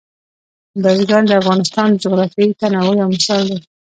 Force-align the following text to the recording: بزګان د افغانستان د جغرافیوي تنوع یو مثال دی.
بزګان 0.83 1.23
د 1.27 1.31
افغانستان 1.41 1.87
د 1.91 1.95
جغرافیوي 2.03 2.53
تنوع 2.59 2.93
یو 2.99 3.07
مثال 3.15 3.41
دی. 3.49 3.59